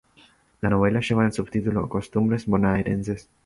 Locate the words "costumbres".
1.87-2.47